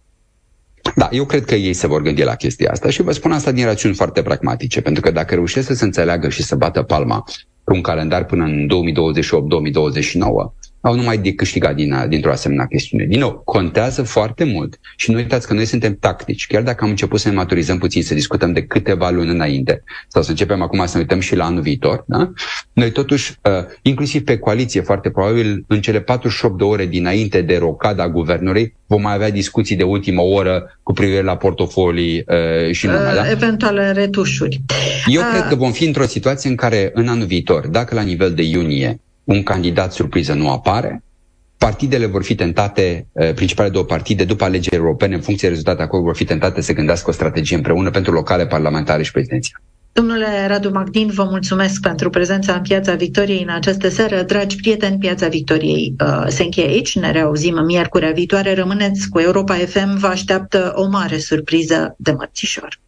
[0.95, 3.51] Da, eu cred că ei se vor gândi la chestia asta și vă spun asta
[3.51, 7.23] din rațiuni foarte pragmatice, pentru că dacă reușesc să se înțeleagă și să bată palma
[7.63, 13.05] cu un calendar până în 2028-2029, au numai de câștigat din, dintr-o asemenea chestiune.
[13.05, 16.47] Din nou, contează foarte mult și nu uitați că noi suntem tactici.
[16.47, 20.21] Chiar dacă am început să ne maturizăm puțin, să discutăm de câteva luni înainte sau
[20.21, 22.31] să începem acum să ne uităm și la anul viitor, da?
[22.73, 27.57] noi totuși, uh, inclusiv pe coaliție, foarte probabil, în cele 48 de ore dinainte de
[27.57, 32.85] rocada guvernului, vom mai avea discuții de ultimă oră cu privire la portofolii uh, și
[32.85, 33.31] numai, da?
[33.31, 34.61] Eventuale retușuri.
[35.05, 35.27] Eu uh...
[35.31, 38.43] cred că vom fi într-o situație în care în anul viitor, dacă la nivel de
[38.43, 38.99] iunie
[39.29, 41.03] un candidat surpriză nu apare,
[41.57, 45.81] partidele vor fi tentate, uh, principalele două partide, după alegeri europene, în funcție de rezultate
[45.81, 49.61] acolo, vor fi tentate să gândească o strategie împreună pentru locale, parlamentare și prezidenția.
[49.91, 54.21] Domnule Radu Magdin, vă mulțumesc pentru prezența în Piața Victoriei în această seară.
[54.21, 56.95] Dragi prieteni, Piața Victoriei uh, se încheie aici.
[56.95, 58.53] Ne reauzim miercurea viitoare.
[58.53, 59.97] Rămâneți cu Europa FM.
[59.97, 62.79] Vă așteaptă o mare surpriză de mărțișor.